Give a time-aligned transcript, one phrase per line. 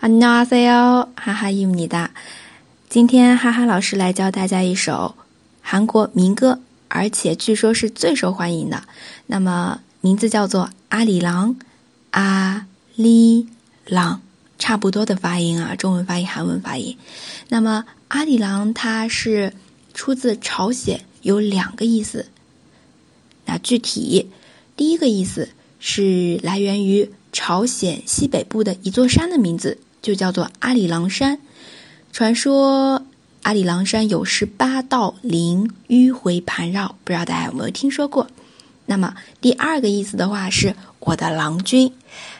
[0.00, 2.10] 안녕하세요，哈哈伊姆尼达。
[2.88, 5.14] 今天哈哈老师来教大家一首
[5.62, 8.82] 韩国民歌，而且据说是最受欢迎的。
[9.26, 11.54] 那么名字叫做《阿里郎》，
[12.10, 12.66] 阿
[12.96, 13.48] 里
[13.86, 14.20] 郎，
[14.58, 16.98] 差不多的发音啊，中文发音、韩文发音。
[17.48, 19.54] 那么阿里郎它是
[19.94, 22.26] 出自朝鲜，有两个意思。
[23.46, 24.30] 那具体
[24.76, 25.48] 第一个意思
[25.78, 27.10] 是来源于。
[27.36, 31.39] 朝鲜西北部的一座山的名字 就叫做阿里郎山。
[32.11, 33.03] 传说
[33.43, 38.27] 阿里郎山有十八道灵迂回盘绕，不知道大家有没有听说过？
[38.85, 41.93] 那么第二个意思的话是我的郎君，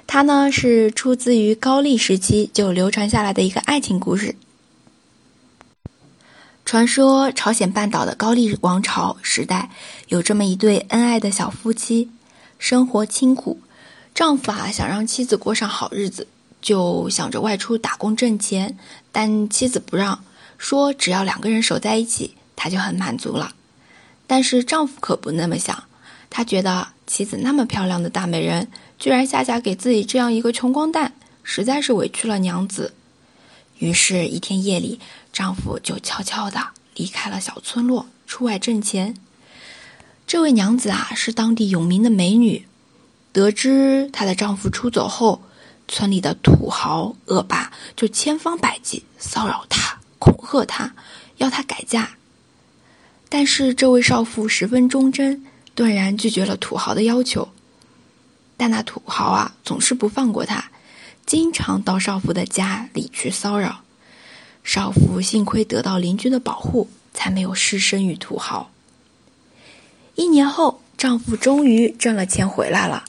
[0.08, 4.36] 它呢是出自于高丽时期就流传下来的一个爱情故事。
[6.66, 9.70] 传说朝鲜半岛的高丽王朝时代
[10.08, 12.10] 有这么一对恩爱的小夫妻，
[12.58, 13.60] 生活清苦。
[14.14, 16.28] 丈夫啊想让妻子过上好日子，
[16.62, 18.78] 就想着外出打工挣钱，
[19.12, 20.24] 但妻子不让，
[20.58, 23.54] 说只要两个人守在一起，他就很满足了。
[24.28, 25.86] 但是丈夫可不那么想，
[26.30, 28.68] 他觉得妻子那么漂亮的大美人，
[29.00, 32.94] 居然下嫁给自己这样一个穷光蛋，实在是委屈了娘子。
[33.80, 35.00] 于是，一天夜里，
[35.32, 36.60] 丈夫就悄悄地
[36.96, 39.16] 离开了小村落，出外挣钱。
[40.28, 42.68] 这位娘子啊，是当地有名的美女。
[43.32, 45.42] 得知她的丈夫出走后，
[45.90, 50.94] 村里的土豪恶霸就千方百计骚扰她、恐吓她，
[51.38, 52.12] 要她改嫁。
[53.28, 57.50] 但是这位少妇十分忠贞，断然拒绝了土豪的要求。
[58.56, 60.72] 但那土豪啊，总是不放过她，
[61.26, 63.82] 经常到少妇的家里去骚扰。
[64.64, 68.70] 少妇幸亏得到邻居的保护，才没有失身于土豪。
[70.16, 73.06] 一年后，丈夫终于挣了钱回来了。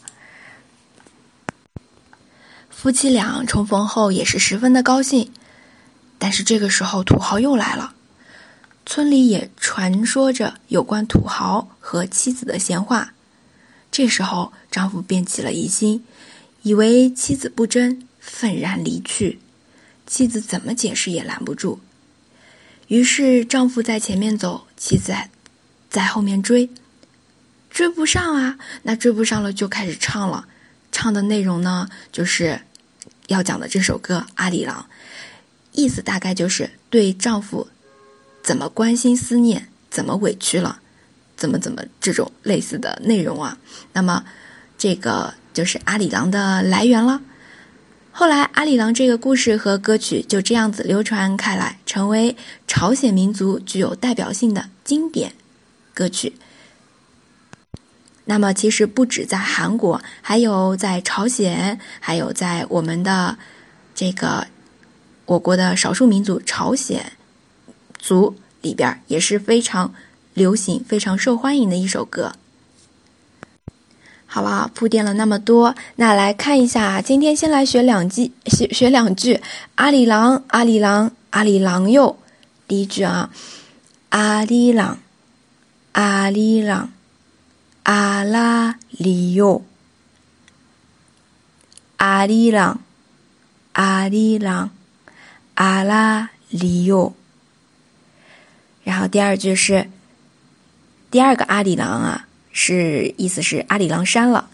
[2.80, 5.30] 夫妻俩重逢后也是十分的高兴，
[6.18, 7.92] 但是这个时候土豪又来了，
[8.86, 13.12] 村里也传说着有关土豪和妻子的闲话。
[13.92, 16.02] 这时候丈夫便起了疑心，
[16.62, 19.40] 以为妻子不贞，愤然离去。
[20.06, 21.80] 妻子怎么解释也拦不住，
[22.88, 25.14] 于是丈夫在前面走，妻子
[25.90, 26.70] 在后面追，
[27.68, 30.48] 追不上啊，那追不上了就开始唱了，
[30.90, 32.62] 唱的内容呢就是。
[33.30, 34.86] 要讲的这首歌《阿里郎》，
[35.72, 37.68] 意思大概就是对丈夫
[38.42, 40.80] 怎么关心思念，怎么委屈了，
[41.36, 43.56] 怎么怎么这种类似的内容啊。
[43.92, 44.24] 那么，
[44.76, 47.22] 这个就是阿里郎的来源了。
[48.10, 52.36] 后来，阿里郎这个故事和歌曲就这样子流传开来，成为
[52.66, 55.32] 朝鲜民族具有代表性的经典
[55.94, 56.34] 歌曲。
[58.30, 63.36] 那么，其实不止在韩国，还有在朝鲜，还有在我们的
[63.92, 64.46] 这个
[65.26, 67.14] 我国的少数民族朝鲜
[67.98, 69.92] 族里边也是非常
[70.34, 72.34] 流行、非常受欢迎的一首歌。
[74.26, 79.40] 好了，铺垫了那么多，那来看一下，今天先来学两句，学学两句。
[79.74, 82.16] 阿里郎，阿里郎，阿里郎哟。
[82.68, 83.28] 第一句啊，
[84.10, 85.00] 阿里郎，
[85.90, 86.92] 阿里郎。
[87.89, 89.63] 阿拉里哟，
[91.97, 92.79] 阿里郎，
[93.73, 94.69] 阿里郎，
[95.55, 97.13] 阿拉里哟。
[98.83, 99.89] 然后第二句是
[101.11, 104.49] 第二个阿里郎啊，是意思是阿里郎山了。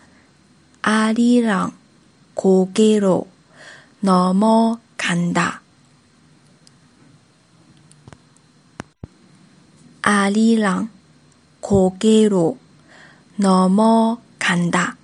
[0.81, 1.74] 阿里郎，
[2.34, 5.62] 고개로넘어간 다。
[10.02, 10.90] 阿里郎，
[11.62, 12.58] 고개 로。
[13.37, 14.97] 那么看大，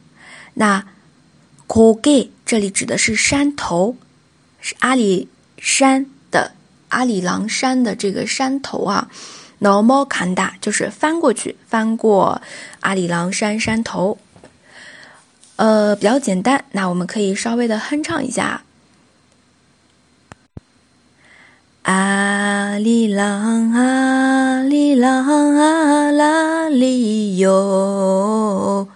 [0.55, 0.87] 那
[1.67, 3.97] 고개这里指的是山头，
[4.61, 5.29] 是阿里
[5.59, 6.53] 山的
[6.89, 9.09] 阿里郎山的这个山头啊。
[9.59, 12.43] 那么看大就是翻过去，翻过
[12.81, 14.19] 阿里郎山山头。
[15.57, 18.65] 呃，比较简单，那我们可以稍微的哼唱一下。
[21.83, 25.27] 阿里郎阿里郎
[25.57, 28.87] 阿拉里哟，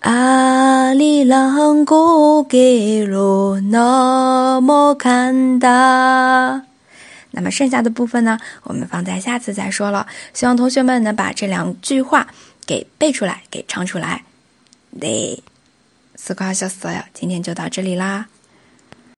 [0.00, 6.62] 阿里郎古给罗那么看哒。
[7.30, 10.06] 那么剩下的部分呢，我们放在下次再说了。
[10.34, 12.28] 希望同学们能把这两句话
[12.66, 14.24] 给背出来，给唱出来。
[15.00, 15.42] 对，
[16.16, 18.26] 思考小思呀，今天就到这里啦。